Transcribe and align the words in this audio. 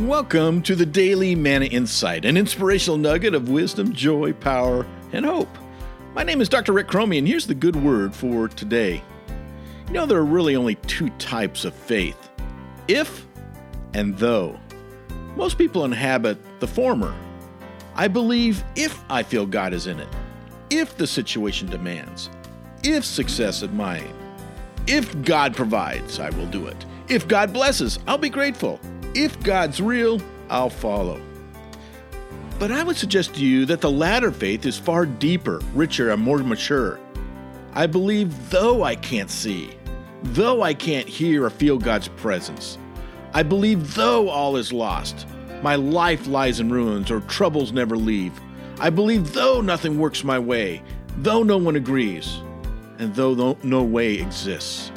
Welcome 0.00 0.60
to 0.64 0.76
the 0.76 0.84
Daily 0.84 1.34
Manna 1.34 1.64
Insight, 1.64 2.26
an 2.26 2.36
inspirational 2.36 2.98
nugget 2.98 3.34
of 3.34 3.48
wisdom, 3.48 3.94
joy, 3.94 4.34
power, 4.34 4.86
and 5.14 5.24
hope. 5.24 5.48
My 6.14 6.22
name 6.22 6.42
is 6.42 6.50
Dr. 6.50 6.74
Rick 6.74 6.88
Cromie, 6.88 7.16
and 7.16 7.26
here's 7.26 7.46
the 7.46 7.54
good 7.54 7.76
word 7.76 8.14
for 8.14 8.46
today. 8.46 9.02
You 9.86 9.92
know, 9.94 10.04
there 10.04 10.18
are 10.18 10.24
really 10.24 10.54
only 10.54 10.74
two 10.74 11.08
types 11.18 11.64
of 11.64 11.72
faith 11.72 12.28
if 12.88 13.26
and 13.94 14.14
though. 14.18 14.60
Most 15.34 15.56
people 15.56 15.86
inhabit 15.86 16.36
the 16.60 16.68
former. 16.68 17.14
I 17.94 18.06
believe 18.06 18.62
if 18.74 19.02
I 19.08 19.22
feel 19.22 19.46
God 19.46 19.72
is 19.72 19.86
in 19.86 19.98
it, 19.98 20.08
if 20.68 20.98
the 20.98 21.06
situation 21.06 21.70
demands, 21.70 22.28
if 22.84 23.02
success 23.02 23.62
is 23.62 23.70
mine, 23.70 24.12
if 24.86 25.22
God 25.22 25.56
provides, 25.56 26.20
I 26.20 26.28
will 26.28 26.46
do 26.48 26.66
it. 26.66 26.84
If 27.08 27.26
God 27.26 27.54
blesses, 27.54 27.98
I'll 28.06 28.18
be 28.18 28.28
grateful. 28.28 28.78
If 29.18 29.42
God's 29.42 29.80
real, 29.80 30.20
I'll 30.50 30.68
follow. 30.68 31.18
But 32.58 32.70
I 32.70 32.82
would 32.82 32.96
suggest 32.96 33.34
to 33.36 33.46
you 33.46 33.64
that 33.64 33.80
the 33.80 33.90
latter 33.90 34.30
faith 34.30 34.66
is 34.66 34.78
far 34.78 35.06
deeper, 35.06 35.62
richer, 35.72 36.10
and 36.10 36.22
more 36.22 36.36
mature. 36.40 37.00
I 37.72 37.86
believe 37.86 38.50
though 38.50 38.82
I 38.82 38.94
can't 38.94 39.30
see, 39.30 39.70
though 40.22 40.60
I 40.60 40.74
can't 40.74 41.08
hear 41.08 41.46
or 41.46 41.50
feel 41.50 41.78
God's 41.78 42.08
presence. 42.08 42.76
I 43.32 43.42
believe 43.42 43.94
though 43.94 44.28
all 44.28 44.56
is 44.56 44.70
lost, 44.70 45.26
my 45.62 45.76
life 45.76 46.26
lies 46.26 46.60
in 46.60 46.68
ruins 46.70 47.10
or 47.10 47.20
troubles 47.20 47.72
never 47.72 47.96
leave. 47.96 48.38
I 48.80 48.90
believe 48.90 49.32
though 49.32 49.62
nothing 49.62 49.98
works 49.98 50.24
my 50.24 50.38
way, 50.38 50.82
though 51.16 51.42
no 51.42 51.56
one 51.56 51.76
agrees, 51.76 52.42
and 52.98 53.14
though 53.14 53.56
no, 53.62 53.82
way 53.82 54.16
exists. 54.16 54.92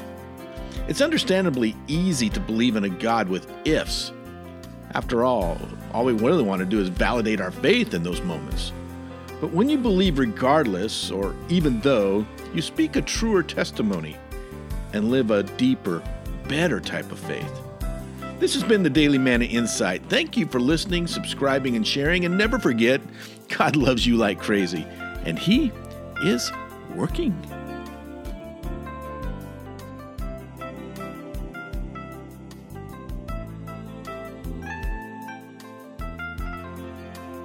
It's 0.89 1.01
understandably 1.01 1.75
easy 1.87 2.29
to 2.29 2.39
believe 2.39 2.75
in 2.75 2.83
a 2.83 2.89
God 2.89 3.29
with 3.29 3.49
ifs. 3.65 4.11
After 4.93 5.23
all, 5.23 5.57
all 5.93 6.05
we 6.05 6.13
really 6.13 6.43
want 6.43 6.59
to 6.59 6.65
do 6.65 6.79
is 6.79 6.89
validate 6.89 7.39
our 7.39 7.51
faith 7.51 7.93
in 7.93 8.03
those 8.03 8.21
moments. 8.21 8.71
But 9.39 9.51
when 9.51 9.69
you 9.69 9.77
believe 9.77 10.19
regardless, 10.19 11.11
or 11.11 11.35
even 11.47 11.79
though, 11.81 12.25
you 12.53 12.61
speak 12.61 12.95
a 12.95 13.01
truer 13.01 13.43
testimony 13.43 14.17
and 14.93 15.11
live 15.11 15.31
a 15.31 15.43
deeper, 15.43 16.03
better 16.47 16.79
type 16.79 17.11
of 17.11 17.19
faith. 17.19 17.51
This 18.39 18.53
has 18.53 18.63
been 18.63 18.83
the 18.83 18.89
Daily 18.89 19.17
Manna 19.17 19.45
Insight. 19.45 20.01
Thank 20.09 20.37
you 20.37 20.47
for 20.47 20.59
listening, 20.59 21.07
subscribing, 21.07 21.75
and 21.75 21.85
sharing. 21.85 22.25
And 22.25 22.37
never 22.37 22.57
forget, 22.57 23.01
God 23.49 23.75
loves 23.75 24.07
you 24.07 24.15
like 24.15 24.39
crazy, 24.39 24.85
and 25.25 25.37
He 25.37 25.71
is 26.23 26.51
working. 26.95 27.37